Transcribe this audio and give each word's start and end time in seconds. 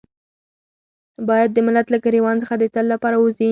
بايد 1.27 1.49
د 1.53 1.57
ملت 1.67 1.87
له 1.93 1.97
ګرېوان 2.05 2.35
څخه 2.43 2.53
د 2.57 2.63
تل 2.73 2.85
لپاره 2.93 3.15
ووځي. 3.17 3.49